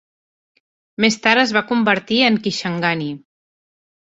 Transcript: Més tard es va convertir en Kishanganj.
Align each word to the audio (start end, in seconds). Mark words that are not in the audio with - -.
Més 1.05 1.17
tard 1.25 1.41
es 1.41 1.53
va 1.57 1.63
convertir 1.73 2.19
en 2.31 2.41
Kishanganj. 2.49 3.07